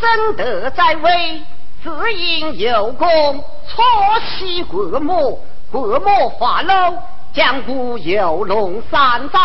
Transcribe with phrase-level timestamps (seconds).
[0.00, 1.42] 真德在位，
[1.82, 3.84] 只因有功，错
[4.38, 5.40] 喜国母，
[5.70, 6.98] 国母发怒，
[7.34, 9.38] 江湖有龙三灾。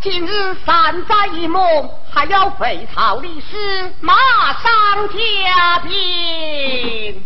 [0.00, 4.14] 今日三灾一梦，还要废朝立史，马
[4.52, 7.22] 上加兵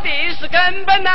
[0.00, 0.36] 鞭。
[0.50, 1.10] 根本呢？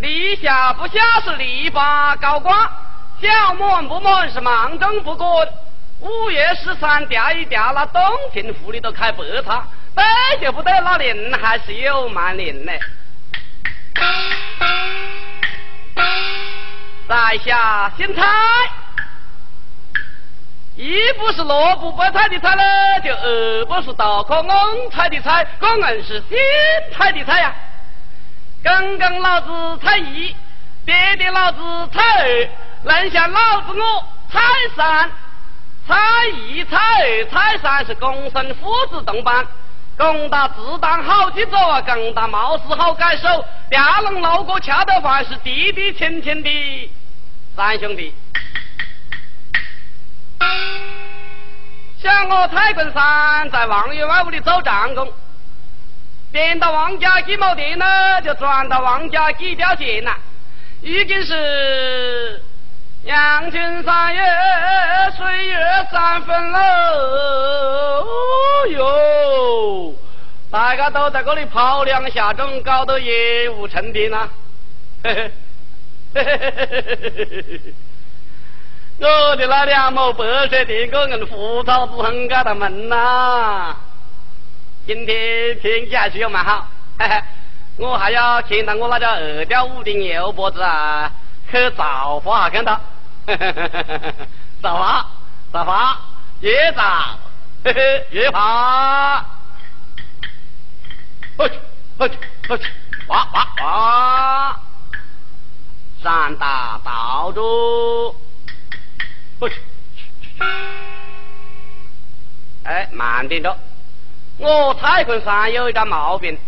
[0.00, 2.70] 立下不下是立八高挂，
[3.20, 5.48] 小满不满是忙中不滚。
[6.00, 9.64] 五月十三调一调，那洞庭湖里都开白茶，
[9.94, 10.04] 对
[10.40, 12.72] 就不对，那林还是有蛮灵呢。
[17.08, 18.81] 在下姓蔡。
[20.74, 22.62] 一不是萝卜白菜的菜呢，
[23.04, 26.38] 就二不是大可翁菜的菜，可硬是新
[26.96, 27.54] 菜的菜呀。
[28.62, 30.34] 刚刚老子菜一，
[30.86, 31.58] 别的老子
[31.92, 32.48] 菜二，
[32.84, 34.40] 能像老子我菜
[34.74, 35.10] 三，
[35.86, 35.94] 菜
[36.48, 39.46] 一、菜二、菜三是公孙父子同班，
[39.98, 46.90] 公打自当好去走，公打貌似好改手，调龙路过恰得饭是弟弟亲亲的
[47.54, 48.14] 三兄弟。
[52.00, 55.12] 像我蔡棍山在王员外屋里做长工，
[56.32, 57.86] 变到王家几毛钱呢，
[58.22, 60.16] 就转到王家几吊钱呐。
[60.80, 62.42] 已经是
[63.04, 64.20] 阳春三月
[65.16, 65.56] 水月
[65.92, 66.58] 三分喽。
[68.00, 69.94] 哦哟，
[70.50, 74.28] 大家都在这里跑两下种，搞得业务成片呐。
[75.04, 75.30] 嘿嘿，
[76.14, 77.74] 嘿嘿嘿嘿嘿嘿嘿嘿。
[79.04, 83.74] 我的那两亩白色地，个人胡草子很盖的门呐。
[84.86, 86.68] 今天天气还是有蛮好，
[87.00, 87.22] 嘿嘿，
[87.78, 91.10] 我还要牵到我那叫二吊五的牛脖子啊，
[91.50, 92.80] 去造花看到，
[94.62, 95.04] 造花，
[95.52, 95.98] 造花，
[96.40, 96.82] 越造，
[97.64, 99.24] 嘿嘿，越花，
[101.36, 101.58] 过去，
[101.98, 102.16] 过去，
[102.46, 102.66] 过去，
[103.08, 104.60] 哇哇哇，
[106.00, 108.21] 三大道住。
[109.42, 109.56] 过去，
[112.62, 113.58] 哎，慢点着。
[114.38, 116.38] 我蔡坤山有一个毛病，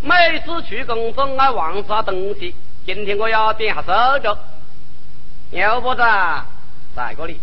[0.00, 2.54] 每次去工作爱忘记下东西。
[2.86, 4.38] 今天我要点下手着。
[5.50, 6.02] 牛脖子
[6.94, 7.40] 在这里，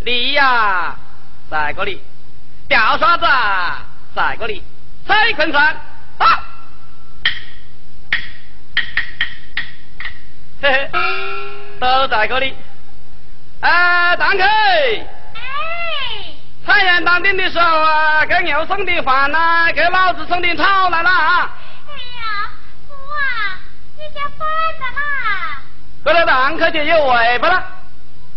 [0.00, 0.96] 梨呀
[1.48, 2.02] 在这里，
[2.66, 3.24] 吊刷子
[4.12, 4.60] 在这里，
[5.06, 5.80] 蔡坤山
[6.18, 6.26] 到，
[10.62, 10.90] 嘿嘿，
[11.78, 12.56] 都在这里。
[13.64, 14.44] 哎，堂客！
[14.44, 15.40] 哎，
[16.66, 21.50] 菜园当兵的时候啊，给牛送点饭呐，给老子送点草来了啊！
[21.88, 22.50] 哎呀，
[22.86, 23.56] 父啊，
[23.96, 24.46] 你家饭
[24.78, 25.62] 的啦？
[26.04, 27.64] 这个堂客就有尾巴了，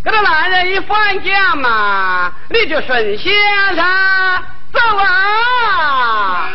[0.02, 3.34] 这个男人一放假嘛，你就顺线
[3.76, 6.50] 噻，走啊！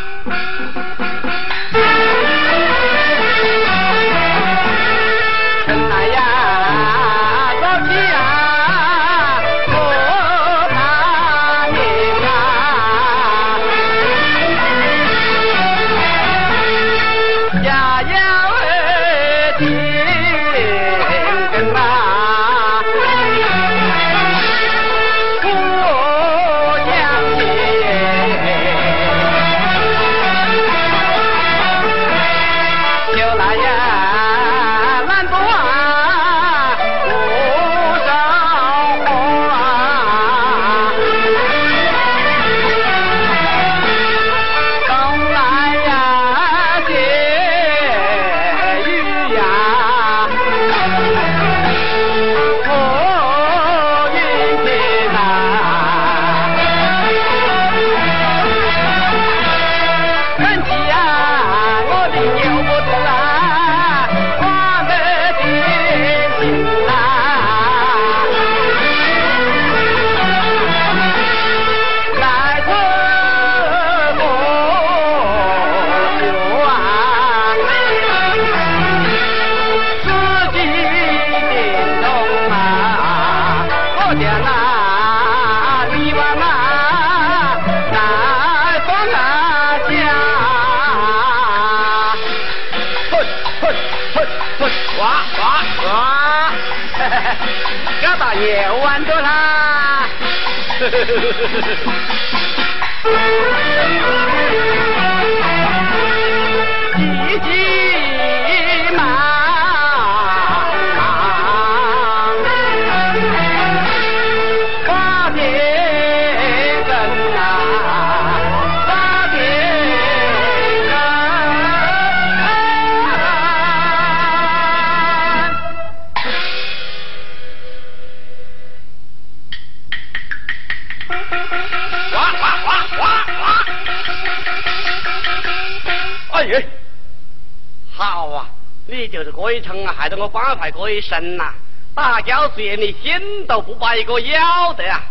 [139.63, 141.53] 就是这一层啊，害得我反派这一身呐、
[141.95, 145.01] 打交虽你心都不把一个要得啊！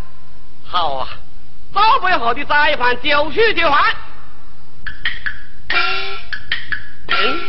[0.64, 1.08] 好啊，
[1.72, 3.96] 早不要后的宰饭就绪就饭。
[7.08, 7.40] 嗯，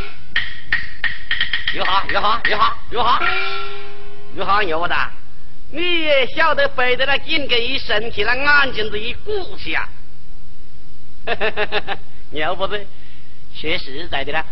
[1.74, 3.20] 哟哈哟哈哟哈哟哈
[4.36, 4.96] 哟哈牛的，
[5.72, 9.90] 你也晓得背得那紧跟一生气，那眼睛子一鼓起啊！
[12.32, 12.86] 牛不子，
[13.54, 14.46] 说实在的啦，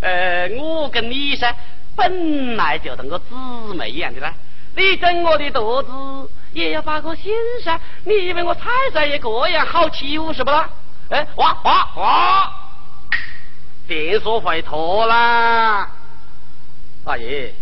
[0.00, 1.54] 呃，我跟你噻，
[1.96, 3.34] 本来就同个姊
[3.74, 4.32] 妹一样的啦。
[4.76, 7.32] 你整我的肚子也要把个心
[7.62, 10.68] 噻，你以为我彩彩也这样好欺负是不啦？
[11.10, 12.52] 哎，哇哇哇！
[13.86, 15.88] 电说回头啦！
[17.04, 17.52] 大爷，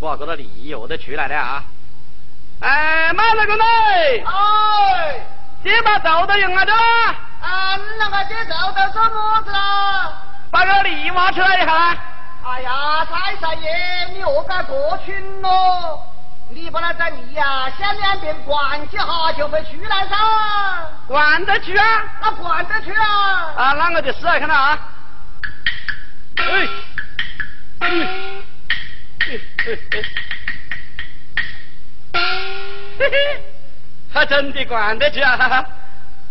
[0.00, 1.62] 我这个利药都出来了啊！
[2.60, 5.26] 哎，马老公嘞，哎，
[5.62, 10.12] 这把豆豆用啊着，啊，那个这豆豆做么子啦？
[10.50, 11.98] 把个梨挖出来一下来。
[12.44, 16.06] 哎呀，太太爷，你何该过去咯？
[16.50, 20.16] 你把它在你呀，向两边灌几下就会出来噻。
[21.06, 21.84] 灌得去啊！
[22.20, 23.54] 那灌得去啊！
[23.56, 24.78] 啊，那我就试下看到啊。
[26.36, 26.68] 哎，
[27.80, 28.42] 嗯，
[29.24, 29.40] 嘿
[32.98, 33.42] 嘿，
[34.12, 35.36] 还真的灌得去啊！
[35.36, 35.66] 哈哈，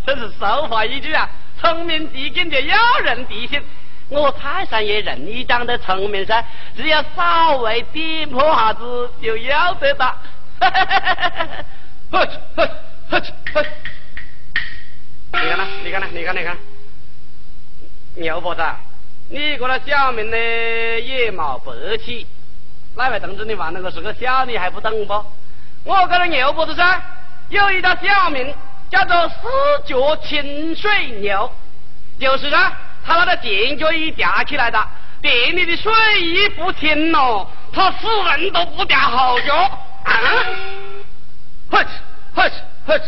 [0.06, 1.28] 真是俗话一句啊，
[1.60, 3.64] 聪明机警就要人地心。
[4.12, 6.44] 我泰山也人你长得聪明噻，
[6.76, 10.14] 只要稍微点破下子就要得到。
[10.60, 10.86] 哈哈
[12.12, 12.22] 哈！
[15.32, 16.58] 你看呐，你看呐，你看你看，
[18.16, 18.62] 牛婆子，
[19.30, 22.28] 你个那小名呢也冒白起，
[22.98, 25.14] 哪位同志你忘了我是个小你还不懂不？
[25.86, 27.02] 我这个牛婆子噻，
[27.48, 28.54] 有一条小名
[28.90, 29.38] 叫做四
[29.86, 31.50] 脚清水牛，
[32.20, 32.74] 就是呢，
[33.06, 34.80] 他那个电脚一夹起来的，
[35.22, 35.92] 店里的水
[36.22, 39.56] 一不停了，他死人都不掉后脚。
[40.04, 40.14] 啊！
[41.70, 41.86] 嘿，
[42.36, 42.52] 嘿，
[42.88, 43.02] 嘿。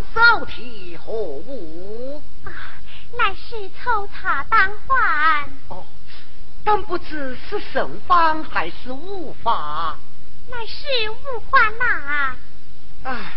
[0.00, 2.22] 两番手提何物？
[2.44, 2.50] 啊，
[3.18, 5.50] 乃是抽茶当饭。
[5.68, 5.84] 哦，
[6.64, 9.96] 但不知是圣方还是误法？
[10.48, 12.36] 乃是误饭呐。
[13.04, 13.34] 唉，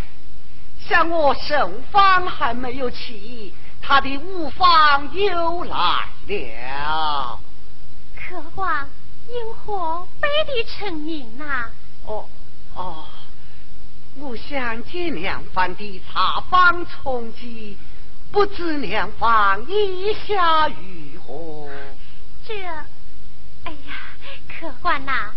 [0.87, 7.39] 像我圣方还没有起，他的误方又来了。
[8.15, 8.87] 客官，
[9.27, 11.69] 因何非得成名呐？
[12.05, 12.29] 哦
[12.75, 13.05] 哦。
[14.15, 17.77] 我想借两方的茶坊充饥，
[18.31, 21.67] 不知两方意下如何？
[22.47, 22.53] 这，
[23.63, 24.13] 哎呀，
[24.47, 25.31] 客官呐，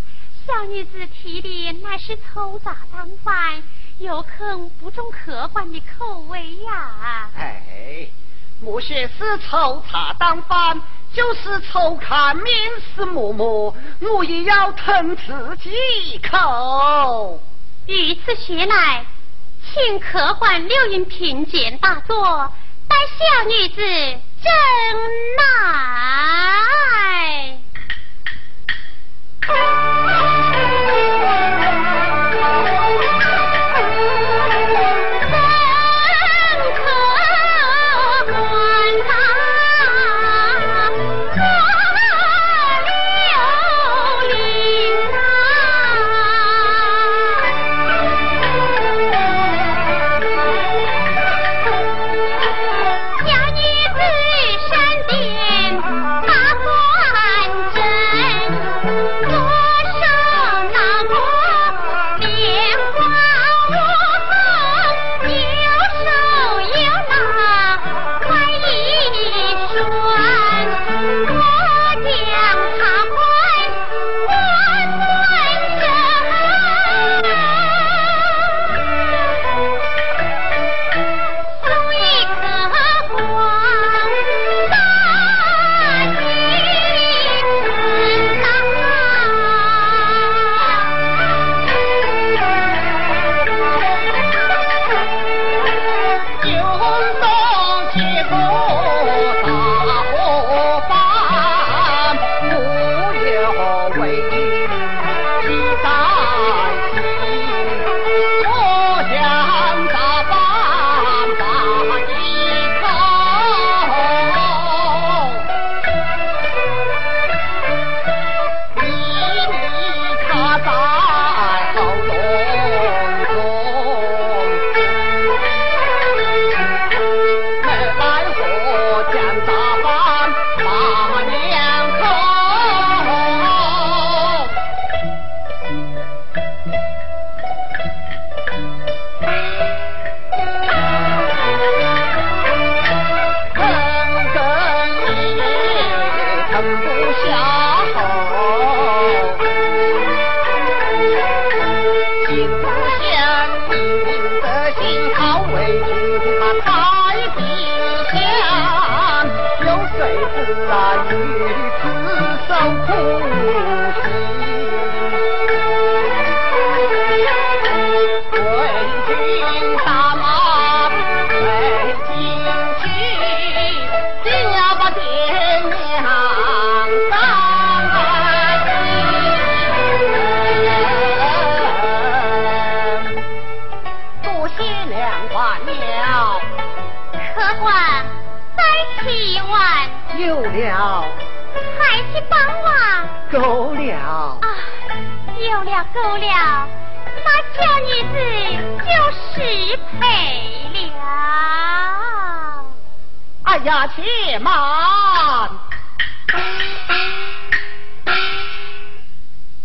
[0.46, 3.62] 小女子提的乃是粗茶淡饭，
[3.98, 7.30] 有肯不中客官的口味呀？
[7.34, 8.08] 哎，
[8.60, 10.82] 莫说是粗茶淡饭，
[11.14, 12.54] 就是粗看面
[12.94, 15.70] 食馍馍，我也要吞自己
[16.12, 17.40] 一口。
[17.86, 19.04] 于此学来，
[19.62, 22.52] 请客官留影品鉴大作，
[22.88, 23.80] 待小女子
[24.42, 24.52] 正
[25.38, 25.46] 来。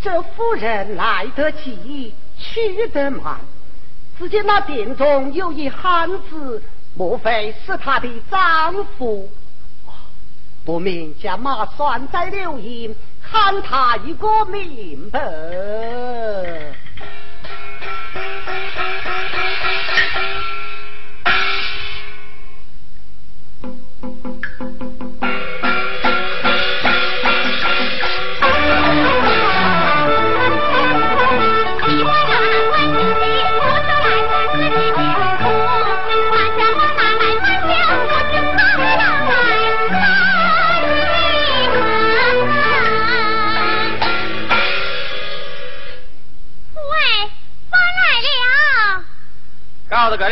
[0.01, 3.39] 这夫人来得急，去得慢。
[4.17, 6.61] 只见那殿中有一汉子，
[6.95, 9.29] 莫非是她的丈夫？
[10.63, 15.19] 不明将马拴在柳荫，喊他一个明白。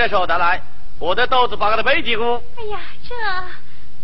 [0.10, 0.62] 个人说得来，
[0.98, 2.42] 我的肚子把他背几个。
[2.58, 3.16] 哎呀，这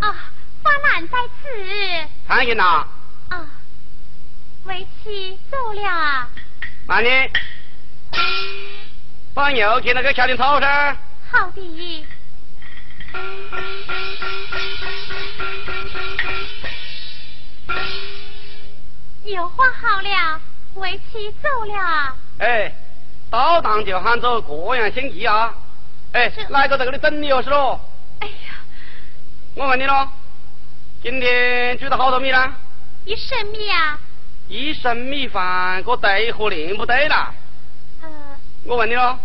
[0.06, 0.16] 啊，
[0.64, 2.08] 花难在此。
[2.28, 2.86] 看见呐？
[3.30, 3.46] 啊，
[4.66, 6.30] 为妻走了啊。
[6.88, 7.10] 那你
[9.34, 10.98] 把牛给那个下点草噻。
[11.32, 12.06] 好的。
[19.26, 20.40] 油画好了，
[20.76, 22.16] 为妻走了。
[22.40, 22.72] 哎，
[23.32, 25.52] 到当就喊走，各样心意啊！
[26.16, 27.42] 哎，哪个在这里等你哦？
[27.42, 27.78] 是喽？
[28.22, 28.56] 哎呀，
[29.54, 30.08] 我问你喽，
[31.04, 32.54] 今天煮的好多米啦？
[33.04, 34.00] 一升米啊。
[34.48, 37.34] 一升米饭，可对和连不对啦。
[38.02, 38.10] 呃。
[38.64, 39.20] 我问你喽，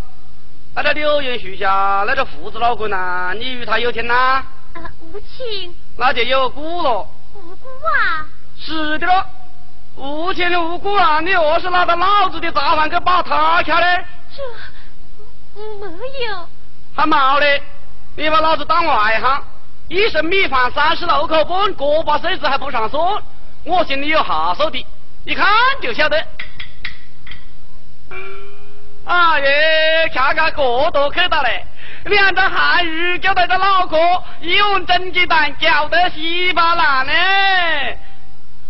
[0.75, 4.43] 那个柳荫树下那个胡子老倌呐，你与他有情呐？
[4.75, 5.73] 呃，无情。
[5.97, 7.07] 那就有故了。
[7.37, 8.27] 无辜啊？
[8.59, 9.25] 是的喽。
[9.95, 11.21] 无情的无辜啊！
[11.21, 14.05] 你何是拿着老子的杂饭去把他掐的？
[15.55, 15.87] 这没
[16.27, 16.49] 有，
[16.95, 17.47] 还毛的！
[18.17, 19.43] 你把老子当外行，
[19.89, 23.01] 一升米饭三十六口半，个把水子还不上算，
[23.65, 24.85] 我心里有下手的，
[25.25, 25.47] 一看
[25.81, 26.17] 就晓得。
[29.07, 31.65] 哎呀，恰个过多去打嘞！
[32.05, 33.97] 两张汉语叫那个脑壳
[34.41, 37.99] 一问蒸鸡蛋，搅得稀巴烂嘞！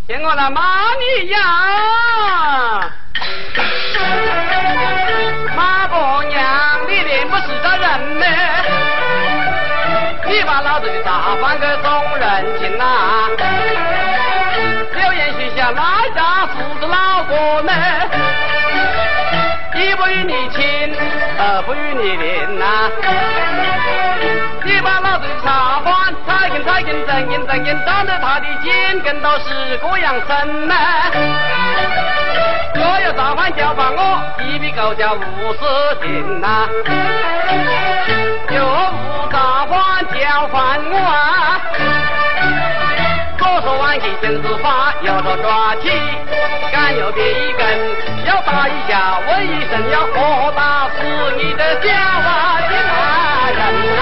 [0.06, 0.62] 听我来骂
[0.94, 2.92] 你呀！
[5.56, 5.79] 妈，
[7.30, 8.26] 不是个人呢？
[10.26, 12.84] 你把老子的茶饭给送人情呐？
[14.94, 17.72] 柳岩树下哪家父子老哥呢？
[19.74, 20.94] 一不与你亲，
[21.38, 22.90] 二不与你邻呐？
[24.64, 30.74] 你把老子的茶饭踩根踩根，正根正根，长得他的筋跟到十个样深呢。
[32.80, 34.00] 若有茶饭叫唤我，
[34.40, 35.60] 一笔勾叫五十
[36.00, 36.66] 斤呐。
[38.48, 38.56] 若
[38.90, 39.76] 无茶饭
[40.08, 41.60] 叫唤我啊，
[43.36, 45.90] 左说挽起绳子发，右说抓起
[46.72, 47.62] 杆又别一根，
[48.24, 50.96] 要打一下问一声，要喝大死
[51.36, 53.60] 你的小啊的男人
[53.98, 54.00] 啊！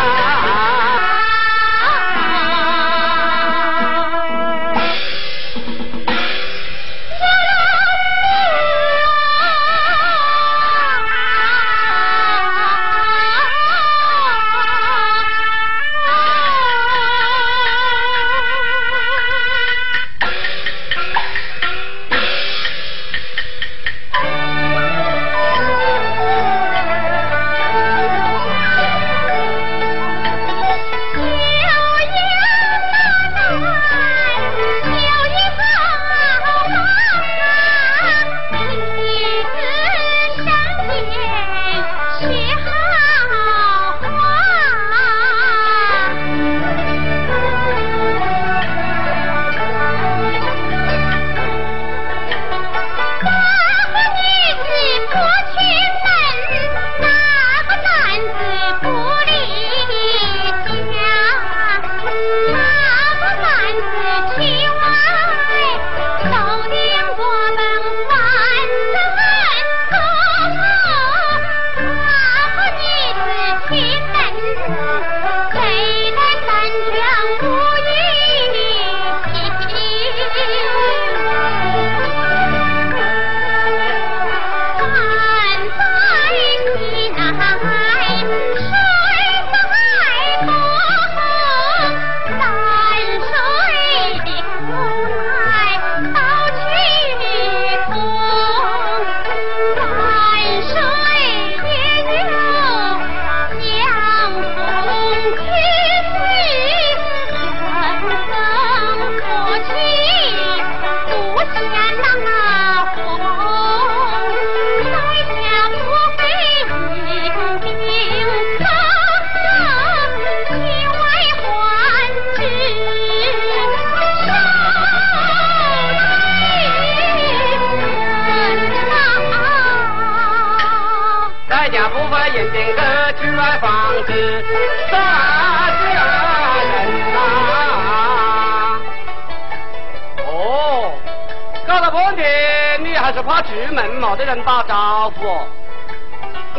[143.08, 145.24] 还是怕出门没得人打招呼。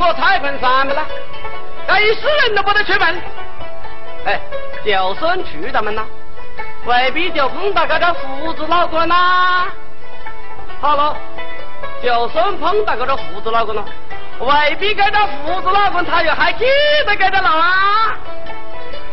[0.02, 1.06] 我太分散了啦，
[1.88, 3.22] 那一世人都不得出门。
[4.26, 4.42] 哎，
[4.84, 6.04] 就算出得门啦，
[6.86, 9.68] 未必就碰到这个胡子老倌啦。
[10.82, 11.16] 好了，
[12.02, 13.86] 就算碰到这个胡子老公了，
[14.40, 16.66] 未必这个胡子老公他又还记
[17.06, 18.18] 得这个老啊。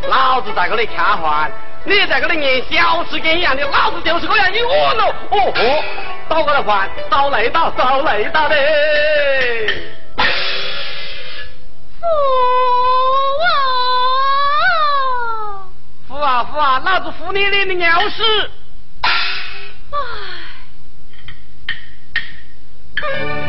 [0.09, 1.53] 老子在这里吃饭，
[1.85, 5.85] 你在这里念小时间一样的，老子就是这样，你饿了，哦哦。
[6.29, 8.57] 倒过来饭，倒累倒，倒累倒的。
[12.01, 12.07] 父
[16.09, 18.51] 父啊父啊，老子服你你的鸟屎！
[22.97, 23.46] 他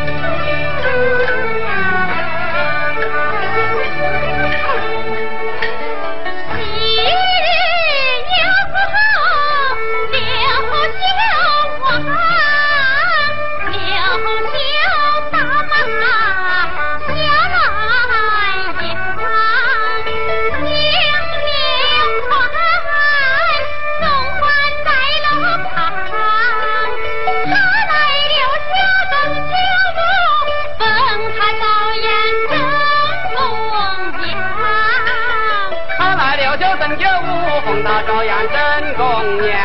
[38.47, 39.55] 真公娘。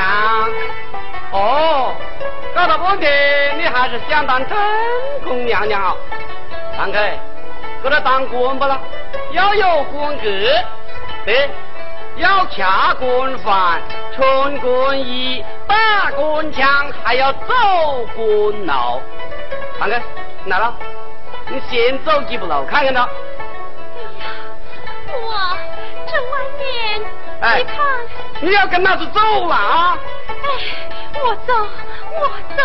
[1.32, 1.94] 哦，
[2.54, 4.56] 搞了半天你还是想当真
[5.24, 5.96] 公娘娘啊？
[6.76, 6.98] 堂客，
[7.82, 8.78] 给他当官不啦？
[9.32, 10.22] 要有官格，
[11.24, 11.48] 对，
[12.16, 13.80] 要掐官饭，
[14.14, 17.54] 穿官衣，打官腔，还要走
[18.14, 19.00] 官路。
[19.78, 20.00] 堂客，
[20.46, 20.74] 来了，
[21.48, 23.08] 你先走几步路，看看他。
[25.08, 25.56] 我，
[27.42, 27.76] 哎你看，
[28.40, 29.98] 你要跟老子走了啊！
[30.28, 30.34] 哎，
[31.20, 31.52] 我走，
[32.14, 32.62] 我走。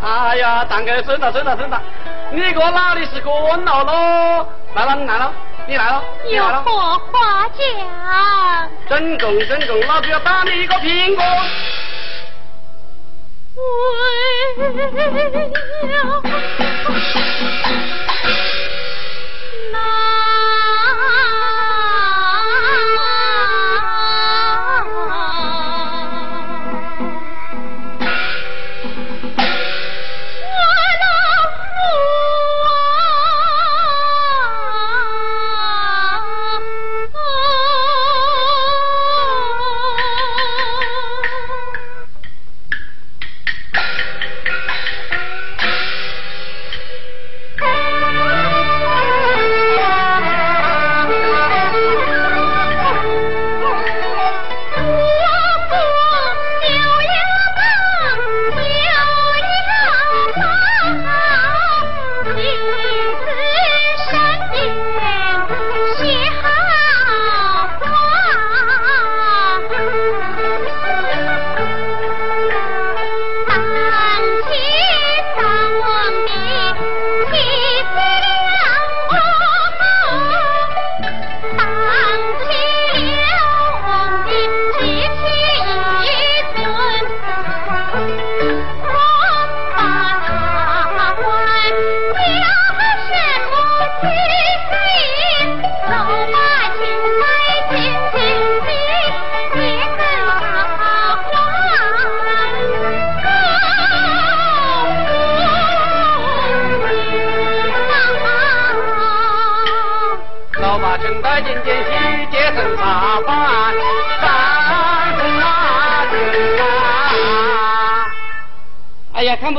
[0.00, 1.82] 哎呀，堂客，算了算了算了，
[2.30, 4.46] 你个哪里是官路喽？
[4.74, 5.32] 来了，你来了，
[5.66, 6.62] 你来了，你有来了。
[6.62, 8.70] 何话讲？
[8.88, 11.24] 真公真公，老子要打你一个苹果！
[14.56, 14.66] 为
[15.88, 16.22] 了
[19.80, 20.19] 我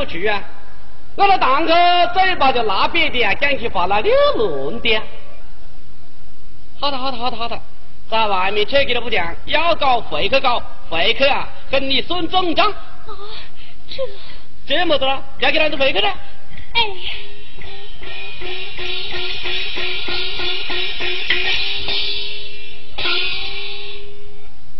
[0.04, 0.42] 不去啊！
[1.14, 1.72] 我的堂客
[2.12, 5.02] 嘴巴就拉瘪的啊，讲起话来溜乱的啊。
[6.80, 7.60] 好的，好的，好的，好的，
[8.10, 10.60] 在外面扯给了不讲，要搞回去搞，
[10.90, 12.68] 回去啊，跟你算总账。
[12.68, 12.74] 啊，
[13.88, 14.02] 这，
[14.66, 16.08] 这么多了，要给老子回去了。
[16.72, 16.82] 哎，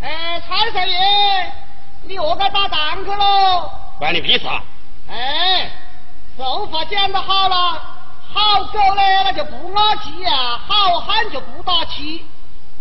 [0.01, 1.53] 哎，蔡少爷，
[2.09, 3.71] 你又该打堂客喽？
[4.01, 4.65] 关你屁事啊！
[5.13, 5.71] 哎，
[6.39, 7.83] 俗话讲得好了，
[8.33, 12.25] 好狗呢那就不咬气呀，好汉就不打气。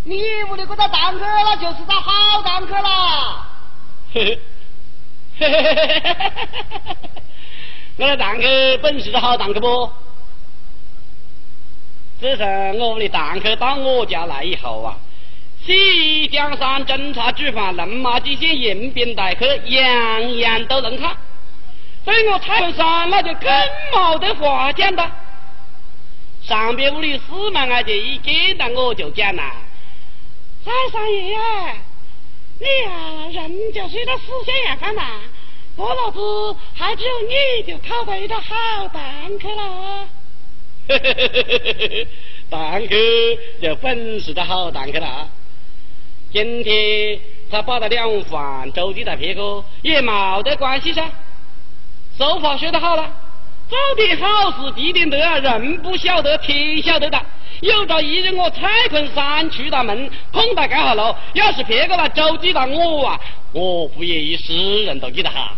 [0.06, 0.18] 你
[0.50, 3.46] 屋里这个堂客那就是个好堂客啦。
[4.14, 4.40] 嘿
[5.38, 7.10] 嘿，嘿嘿嘿嘿嘿嘿嘿嘿嘿
[7.98, 9.92] 我的堂客本是个好堂客不？
[12.22, 14.96] 自从我们的堂客到我家来以后啊，
[15.66, 21.14] 洗江山、侦查主犯、龙马几县、迎宾待客，样样都能看。
[22.04, 23.50] 所以我蔡文山那就更
[23.94, 25.12] 没得话讲了。
[26.42, 29.56] 上边屋里四门阿姐一见到我就讲啦
[30.66, 31.76] ：“蔡三爷呀，
[32.60, 35.04] 你呀人就是一个死相样看呐，
[35.76, 36.20] 我老子
[36.74, 40.08] 还只有你就讨到一个好蛋去了。
[40.90, 42.08] 嘿嘿嘿嘿嘿嘿，
[42.50, 45.30] 蛋去就本事的好蛋去了。
[46.34, 47.20] 今天
[47.52, 51.08] 他把他两饭周递到别个，也冇得关系噻。
[52.22, 53.10] 手法学得好了，
[53.68, 57.20] 做点好事积点德啊，人不晓得天晓得的。
[57.62, 63.20] 有朝一日我蔡昆山出大门，碰到盖好路，要是别个来周记到我啊，
[63.54, 65.54] 我不也一世人都记得哈。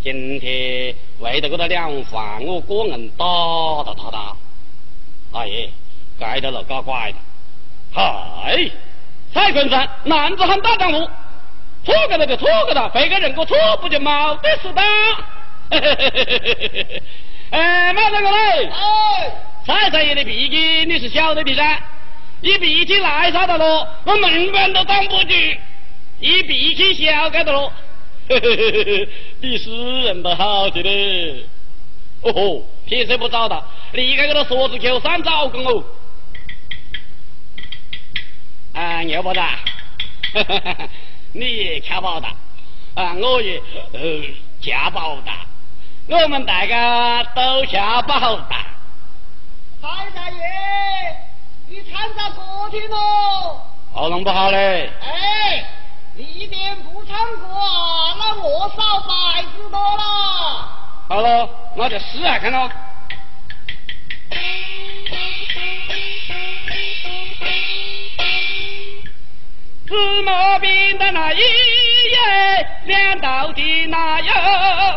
[0.00, 3.24] 今天为了这个两饭，我个人打
[3.84, 4.36] 打打打，
[5.40, 5.70] 哎耶，
[6.20, 7.16] 该着了搞怪了。
[7.92, 8.70] 嗨，
[9.34, 10.98] 蔡坤山，男子汉大丈夫，
[11.84, 14.82] 错个了就错个了，别个人个错不就冇得事的？
[15.70, 17.02] 嘿嘿嘿嘿嘿嘿嘿！
[17.50, 18.66] 哎，马大哥嘞！
[18.66, 19.32] 哎，
[19.66, 21.82] 蔡三爷的脾气你是晓得的噻，
[22.40, 25.58] 一脾气来啥的咯，我门板都挡不住；
[26.20, 27.72] 一脾气小该的咯，
[28.28, 29.08] 嘿嘿嘿嘿，
[29.40, 29.70] 比死
[30.04, 31.44] 人都好些的。
[32.22, 35.84] 哦吼，撇色不找到，离开这个锁子口山找工哦。
[38.72, 39.40] 啊，牛包子，
[41.32, 42.26] 你也吃饱的，
[42.94, 43.60] 啊，我也
[43.92, 44.00] 呃
[44.60, 45.32] 吃饱的，
[46.10, 48.46] 我们大家都吃饱的。
[49.80, 50.40] 蔡大爷，
[51.68, 53.60] 你参加歌厅喽？
[53.92, 55.64] 喉咙不好嘞，哎，
[56.14, 60.02] 你便不唱歌啊，那我少百子多了。
[61.08, 62.70] 好了，那就试下看喽。
[69.86, 71.38] 芝麻饼的那一
[72.08, 74.32] 夜，两道的那有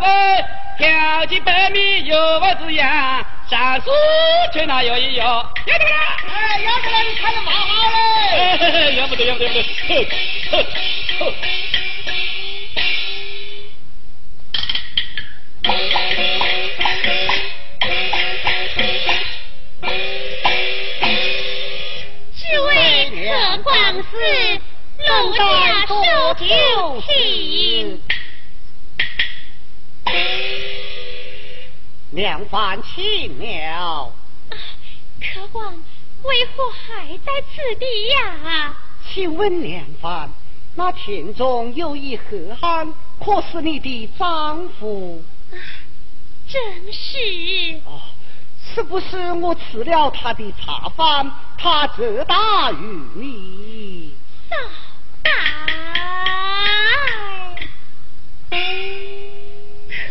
[0.01, 0.45] 喂，
[0.77, 3.91] 挑起百米有我子呀，上树
[4.53, 6.17] 去那有一有，要得不啦？
[6.27, 7.97] 哎，要不然你唱的蛮好嘞。
[8.37, 9.63] 哎嘿嘿，要不得要不得要不得，
[10.51, 10.63] 呵呵
[11.19, 11.33] 呵。
[22.39, 22.71] 这位
[25.11, 26.01] 客官是陆家收
[26.35, 28.01] 酒请。
[32.11, 34.13] 两饭请了，
[35.19, 35.73] 客官
[36.23, 38.73] 为何还在此地呀？
[39.13, 40.29] 请问两饭，
[40.75, 45.21] 那田中有一河汉，可是你的丈夫？
[46.47, 46.61] 正
[46.93, 47.81] 是。
[47.85, 47.99] 哦，
[48.73, 54.15] 是不是我吃了他的茶饭，他责打于你？
[54.49, 54.55] 少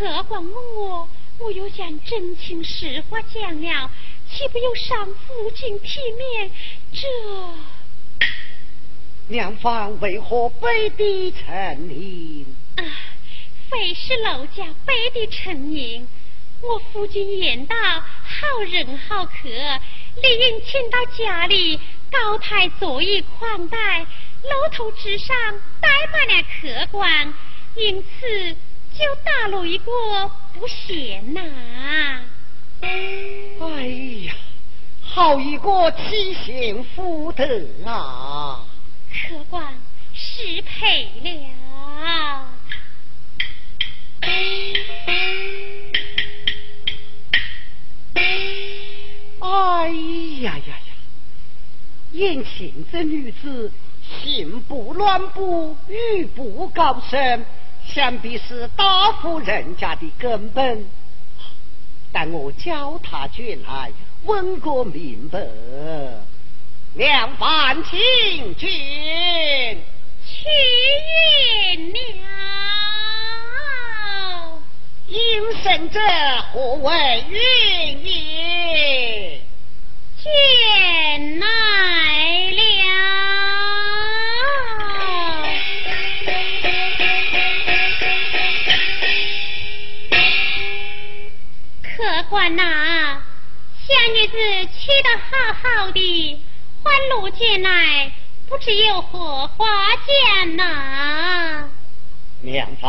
[0.01, 3.91] 客官问我，我又将真情实话讲了，
[4.27, 6.49] 岂不有伤父亲体面？
[6.91, 7.07] 这
[9.27, 12.47] 两方为何背地成名？
[12.77, 12.83] 啊，
[13.69, 16.07] 非是楼家背地成名。
[16.63, 25.35] 我夫君言道，好人好客，理应请到家里，高台座椅款待，楼头之上
[25.79, 27.31] 摆满了客官，
[27.75, 28.55] 因此
[29.01, 29.91] 就打了一个
[30.53, 31.41] 不贤呐、
[32.81, 33.87] 哎
[34.27, 34.35] 呀，
[35.01, 37.43] 好一个妻贤夫德
[37.83, 38.63] 啊！
[39.11, 39.73] 客官
[40.13, 42.47] 失陪了。
[49.39, 49.89] 哎
[50.41, 50.75] 呀呀呀！
[52.11, 53.71] 眼前这女子
[54.23, 57.43] 行不乱步，语不高声，
[57.93, 60.85] 想必是大户人家的根本。
[62.13, 63.91] 但我叫他进来，
[64.23, 65.39] 问个明白。
[66.95, 68.69] 两番请君，
[70.25, 70.49] 去
[71.69, 71.97] 云了。
[75.07, 75.99] 应声者
[76.53, 77.37] 何为云
[78.05, 79.39] 也？
[80.21, 81.45] 见来
[82.51, 83.10] 了。
[92.31, 93.21] 官呐、
[93.85, 94.37] 小女子
[94.79, 96.39] 去得好好的，
[96.81, 98.09] 换陆见来，
[98.47, 99.67] 不知有何花
[99.97, 101.69] 见呐、
[102.41, 102.87] 娘子，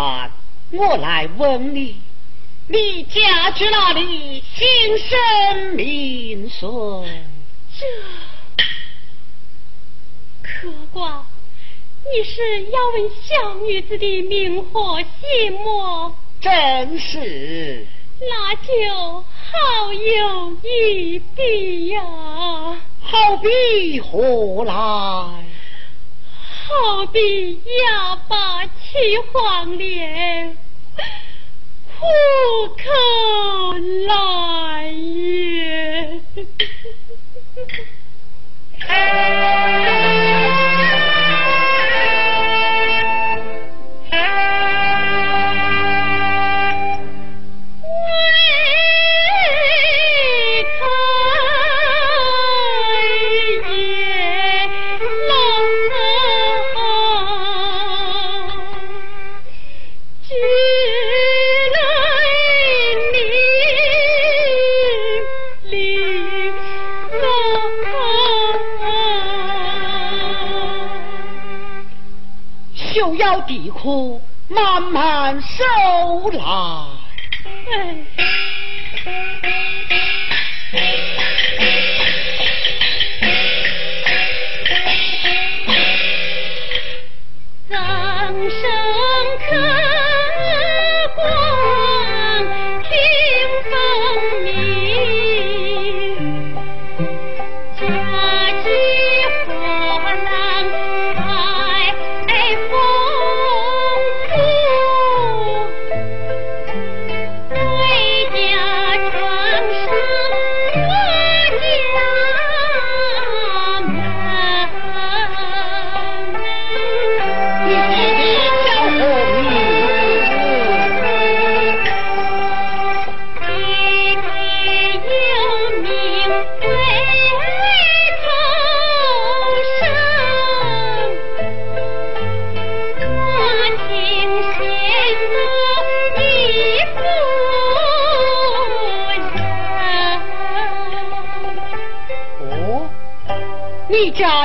[0.70, 2.00] 我来问你，
[2.68, 4.44] 你家去哪里？
[4.54, 7.24] 姓甚名谁？
[7.76, 7.84] 这
[10.44, 11.20] 客官，
[12.04, 16.16] 你是要问小女子的名和姓么？
[16.40, 17.84] 正是。
[18.28, 22.02] 那就好有一比呀，
[23.00, 24.72] 好比何来？
[26.64, 28.70] 好比哑巴起
[29.32, 30.56] 黄连，
[31.98, 32.06] 苦
[32.68, 32.82] 口
[34.06, 36.20] 来也。
[73.52, 76.86] 地库慢慢收来。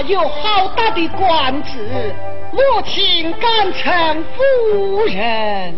[0.02, 2.14] 有好大的官职，
[2.52, 5.74] 母亲敢称夫人，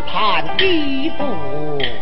[0.00, 1.93] 盘一步。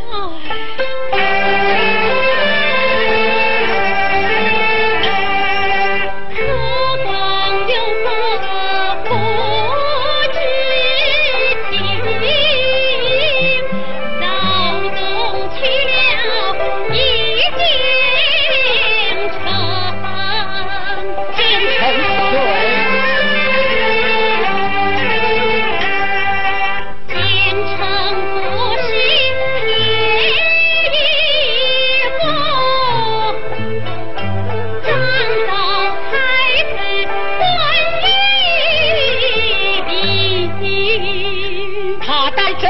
[42.52, 42.66] 到这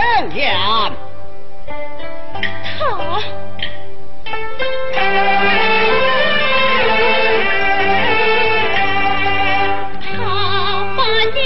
[10.96, 11.38] 般地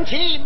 [0.05, 0.43] 不容情。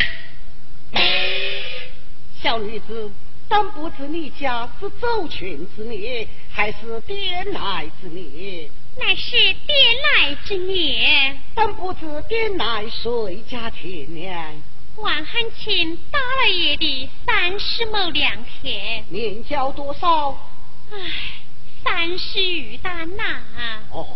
[2.41, 3.11] 小女子，
[3.49, 8.69] 但不知你家是走群之孽，还是点来之孽？
[8.97, 9.77] 乃是点
[10.17, 11.37] 来之孽。
[11.53, 11.99] 但不知
[12.29, 14.63] 点来谁家田呢？
[14.95, 20.31] 王汉卿大老爷的三十亩良田，年交多少？
[20.91, 20.97] 唉，
[21.83, 23.41] 三十余担呐。
[23.91, 24.07] 哦，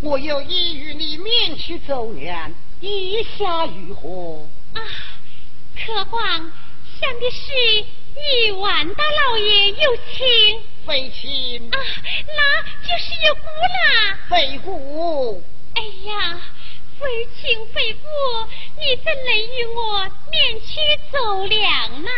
[0.00, 4.46] 我有意与你免去走年，意下如何？
[4.74, 4.80] 啊，
[5.76, 6.52] 客官
[7.00, 7.84] 想的是
[8.16, 10.60] 与王大老爷有情。
[10.86, 11.70] 非亲。
[11.72, 11.78] 啊，
[12.26, 14.18] 那就是有故啦。
[14.28, 15.42] 非故。
[15.74, 16.40] 哎呀。
[17.00, 18.06] 非亲非故，
[18.78, 20.76] 你怎能与我免去
[21.10, 22.10] 走粮呢？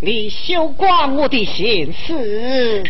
[0.00, 2.84] 你休管我的闲事。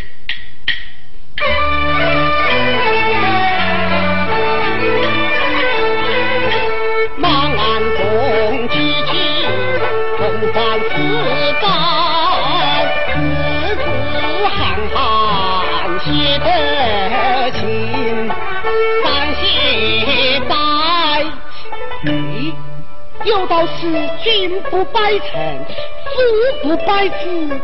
[23.31, 25.65] 有道是君不拜臣，
[26.05, 27.61] 父不拜子，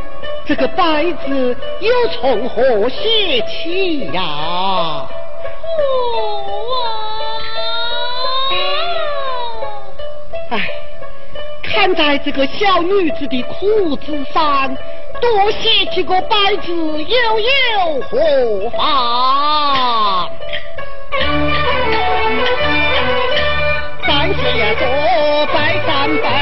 [0.47, 5.09] 这个拜字又从何写起呀？
[5.77, 5.83] 父
[6.85, 6.87] 啊！
[10.53, 10.55] 哎，
[11.65, 14.73] 看在这个小女子的苦之上，
[15.21, 20.31] 多写几个拜字又有何妨？
[24.07, 24.87] 三谢多
[26.23, 26.36] 拜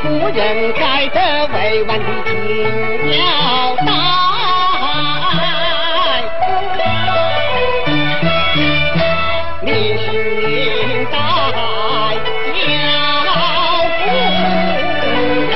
[0.00, 2.32] 夫人该得委婉的请
[3.10, 3.18] 交
[3.84, 3.90] 代，
[9.60, 10.06] 你是
[11.10, 11.16] 代
[12.54, 12.62] 小
[13.98, 15.50] 夫人。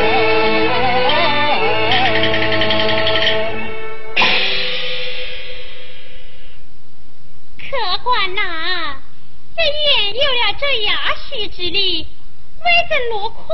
[7.60, 7.70] 客
[8.02, 8.40] 官呐，
[9.56, 10.90] 这院有了这压
[11.28, 12.08] 序之力，
[12.64, 13.48] 微赠落款。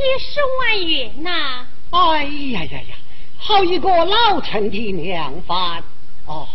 [0.00, 2.96] 几十万元呐，哎呀呀呀，
[3.36, 5.82] 好一个老臣的良方
[6.24, 6.48] 哦，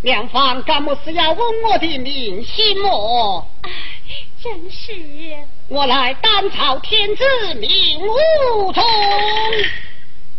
[0.00, 3.44] 良方干么事要问我的名姓哦，
[4.42, 4.94] 真是，
[5.68, 7.24] 我乃单朝天子
[7.56, 8.82] 名武宗，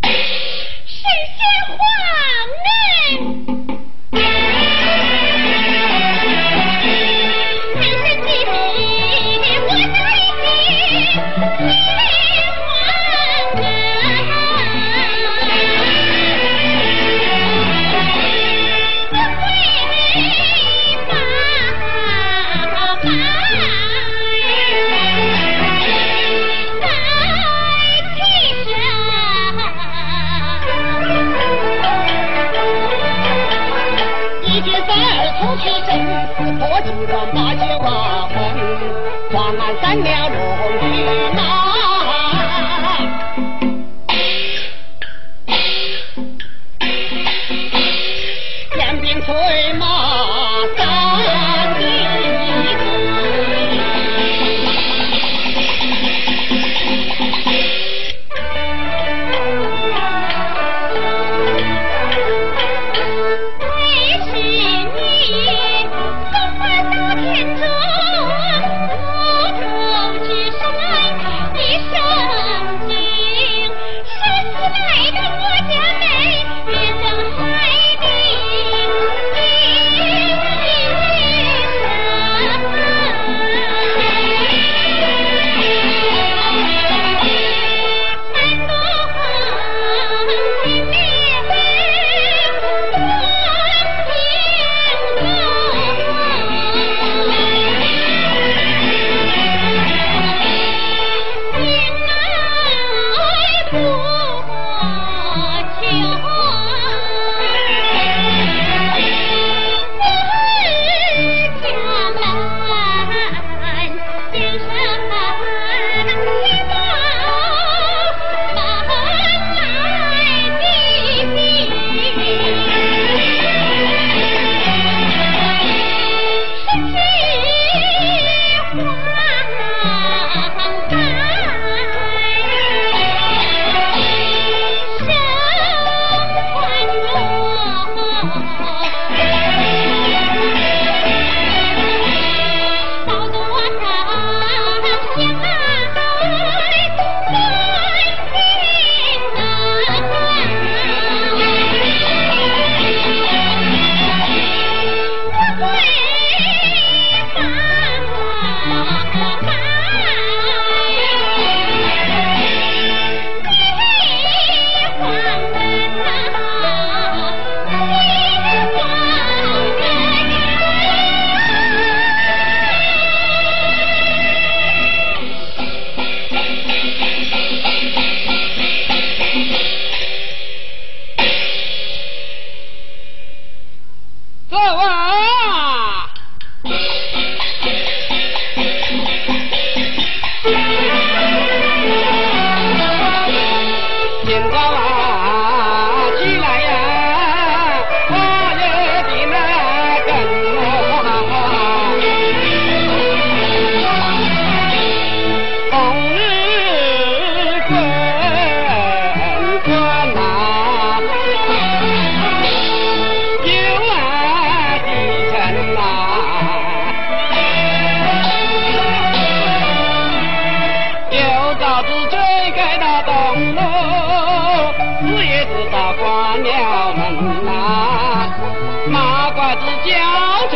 [0.02, 1.78] 是些皇
[2.64, 2.68] 哎。
[11.60, 11.97] 哎。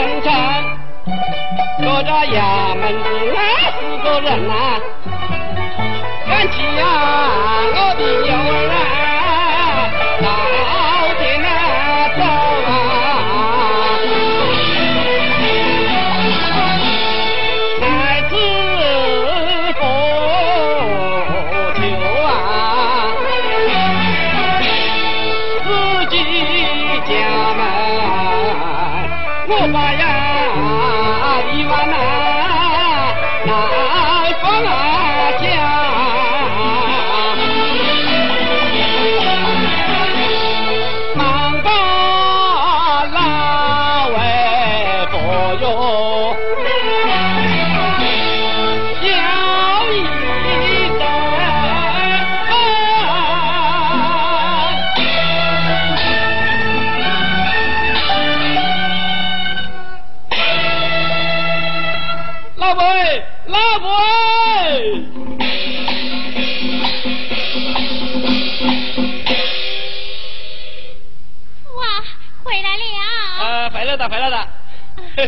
[0.02, 0.30] 叫沉沉，
[1.84, 3.38] 说这衙门的那
[3.78, 4.54] 四个人呐，
[6.28, 6.82] 赶起呀
[7.74, 8.76] 我的幼儿啊，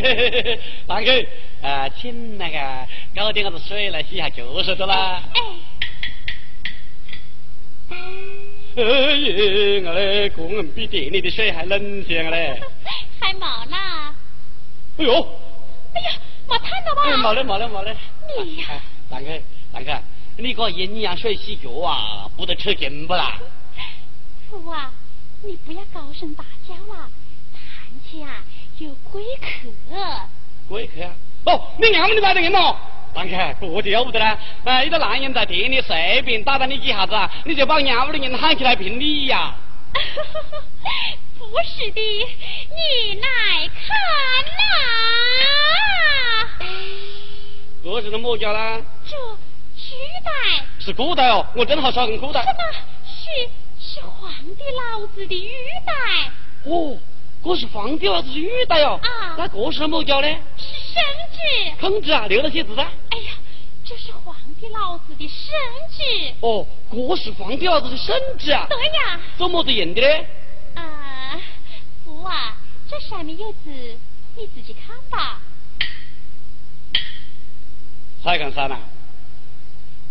[0.00, 1.28] 嘿嘿嘿嘿，上去，
[1.62, 5.22] 呃，请那个搞点个子水来洗下脚是的啦。
[7.90, 7.96] 哎，
[8.76, 12.60] 哎呀，我嘞，个人比店里的水还冷些嘞。
[13.20, 14.12] 还冇啦！
[14.98, 15.12] 哎呦，
[15.94, 16.10] 哎呀，
[16.48, 17.18] 冇看到哎，吧？
[17.18, 17.96] 冇嘞，冇嘞，冇嘞。
[18.44, 19.26] 你呀哎，大哥，
[19.72, 20.02] 大哥，
[20.38, 23.38] 你个阴阳水洗脚啊，不得吃劲不啦？
[24.50, 24.92] 父啊，
[25.44, 27.08] 你不要高声大叫啦，
[27.54, 28.42] 堂前啊
[28.78, 29.46] 有贵客。
[30.68, 31.12] 贵客啊！
[31.46, 32.76] 哦，你娘屋里来的人咯？
[33.14, 34.36] 堂客，这就要不得了！
[34.64, 37.14] 哎，一个男人在店里随便打打你几下子，
[37.44, 39.54] 你就把娘屋里人喊起来评理呀？
[41.38, 43.86] 不是的，你来看
[44.58, 44.60] 呐。
[47.84, 48.80] 这是什么家啦？
[49.06, 49.94] 这玉
[50.24, 50.30] 带。
[50.80, 52.42] 是古带哦，我正好收根古带。
[52.42, 52.54] 什么？
[53.06, 53.48] 是
[53.78, 55.52] 是皇帝老子的玉
[55.86, 55.92] 带？
[56.70, 56.96] 哦。
[57.44, 58.94] 这是皇帝老子的玉带哟。
[58.94, 60.28] 啊那这是什么叫呢？
[60.56, 61.72] 是圣旨。
[61.78, 62.82] 孔子啊，留了些字噻。
[63.10, 63.32] 哎呀，
[63.84, 65.54] 这是皇帝老子的圣
[65.90, 66.32] 旨。
[66.40, 68.66] 哦，这是皇帝老子的圣旨啊。
[68.68, 70.24] 对呀，怎么子印的呢？
[70.76, 71.38] 啊，
[72.04, 72.56] 福啊，
[72.88, 73.70] 这上面有字，
[74.36, 75.40] 你自己看吧。
[78.22, 78.78] 蔡根山呐，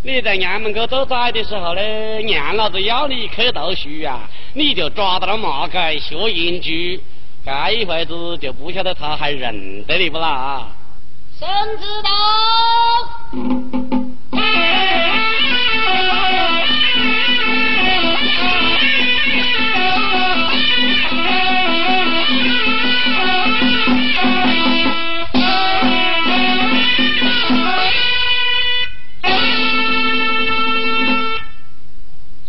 [0.04, 1.82] 你在衙门口做崽的时候呢，
[2.20, 7.02] 娘老子要你去读书啊，你就抓到了马街学英句，
[7.46, 10.68] 这一会子就不晓得他还认得你不啦？
[11.38, 12.10] 圣旨到。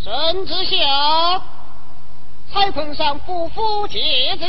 [0.05, 0.55] 圣旨
[2.55, 3.98] 下，蔡坤山夫妇节
[4.38, 4.46] 子。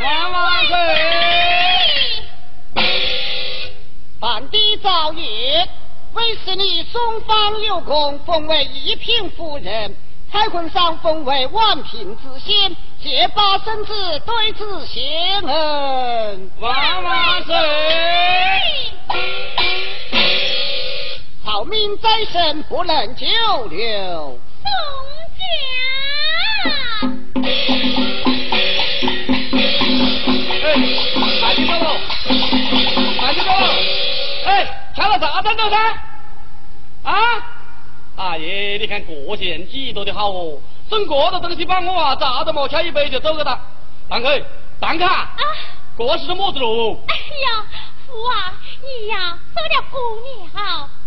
[0.00, 0.76] 万万岁！
[4.20, 5.66] 办的早夜，
[6.12, 9.96] 为使你松方有功，封为一品夫人。
[10.30, 15.00] 海坤上封为万品之仙，结巴生子对子谢
[15.46, 16.50] 恩。
[16.60, 17.54] 万万岁！
[21.44, 23.26] 好命在身，不能久
[23.68, 24.38] 留。
[24.62, 24.70] 宋
[25.36, 25.42] 家。
[35.08, 36.00] 了噻？
[37.04, 37.12] 啊？
[38.14, 43.60] 大爷，你看这些人几多的好哦，整这个东西把我啊咋都没敲一杯就走了的。
[44.08, 44.28] 蛋客，
[44.80, 45.30] 堂客，啊，
[45.96, 46.98] 这是么子喽？
[47.08, 47.66] 哎呀，
[48.06, 49.82] 福啊，你呀走了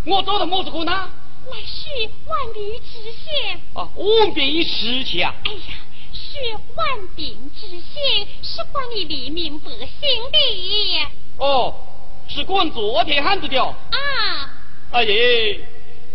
[0.04, 1.08] 我做的么子苦呢？
[1.48, 3.60] 乃是万历知县。
[3.72, 5.32] 啊，万病失去啊！
[5.44, 5.78] 哎呀，
[6.12, 9.86] 是万病之县，是管理黎民百姓
[10.32, 10.38] 的
[11.38, 11.72] 哦，
[12.28, 13.74] 是管昨天汉子的哦。
[13.90, 14.50] 啊。
[14.92, 15.60] 哎呀，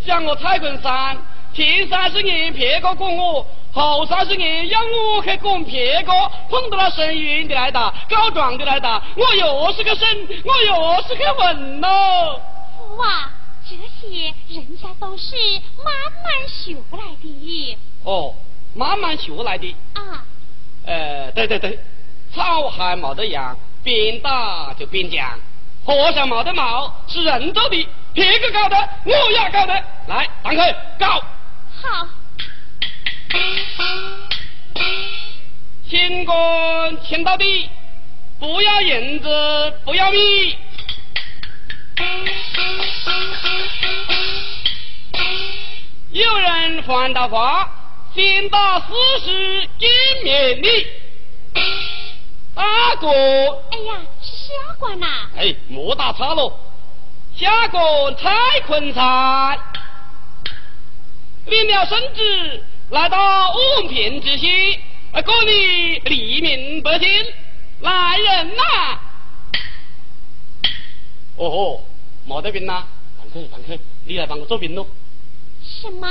[0.05, 1.18] 像我蔡坤山，
[1.53, 6.12] 前三十年别个管我，后三十年要我去管别个，
[6.49, 10.07] 碰到了生冤的来打，告状的来打，我又是个审，
[10.43, 12.39] 我又是个文喽。
[12.78, 13.32] 福啊，
[13.70, 15.36] 这些人家都是
[15.84, 15.93] 慢
[16.24, 18.34] 慢学来的哦，
[18.74, 19.76] 慢慢学来的。
[19.93, 20.26] 啊。
[20.86, 21.78] 呃，对对对，
[22.34, 25.38] 草还没得样，边打就边讲。
[25.84, 29.73] 和尚没得毛，是人做的，别个搞的，我也搞的。
[30.07, 31.23] 来，堂客搞，
[31.82, 32.07] 好，
[35.89, 37.69] 清官清到底，
[38.39, 40.57] 不要银子，不要米。
[46.11, 47.69] 有人犯到法，
[48.13, 48.86] 先打四
[49.25, 49.89] 十，见
[50.23, 51.01] 面礼。
[52.62, 53.07] 大哥，
[53.72, 56.53] 哎呀，是下官呐、哎，莫打岔喽。
[57.36, 57.82] 下官
[58.18, 59.57] 蔡坤山
[61.47, 64.80] 领了圣旨，来到五平之县，
[65.12, 67.07] 呃，管理黎民百姓。
[67.80, 68.99] 来人呐！
[71.38, 71.86] 哦吼，
[72.28, 72.86] 没得病呐，
[73.18, 74.86] 堂客堂客，你来帮我做兵喽。
[75.64, 76.07] 什么？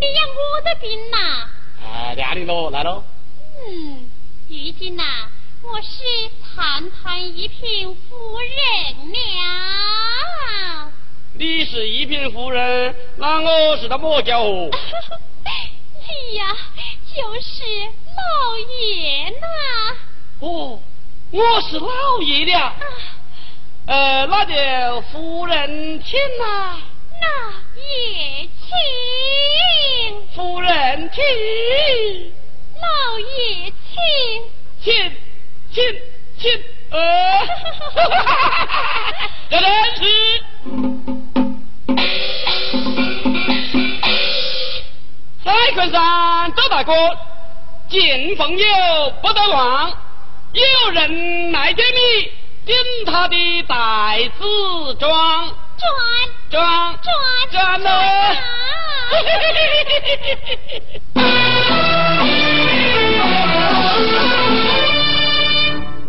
[0.00, 1.50] 你要我的兵呐、
[1.84, 3.04] 哎，亮你喽，来喽。
[3.68, 4.10] 嗯，
[4.48, 5.04] 如今呐、
[5.68, 10.92] 我是堂堂一品夫人了。
[11.34, 14.70] 你是一品夫人，那我是他么家伙？
[16.06, 16.56] 你呀，
[17.14, 17.64] 就是
[18.16, 19.46] 老爷呐。
[20.40, 20.80] 哦，
[21.32, 22.76] 我是老爷的啊。
[22.78, 22.80] 啊，
[23.86, 26.78] 呃，那就夫人请呐、
[27.20, 31.22] 那也请，夫人请，
[32.80, 33.96] 老爷请。
[34.84, 34.92] 请，
[35.76, 35.84] 请，
[36.38, 36.50] 请，
[36.90, 36.96] 呃，
[39.50, 40.00] 这真是。
[45.44, 46.94] 蔡坤山周大哥，
[47.90, 48.66] 见朋友
[49.20, 49.92] 不得忘，
[50.54, 52.32] 有人来见你，
[52.64, 52.74] 顶
[53.04, 55.46] 他的袋子装，
[55.76, 55.90] 装
[56.48, 57.12] 装，转
[57.50, 57.90] 转了。
[61.12, 61.16] 转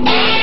[0.07, 0.36] Hey!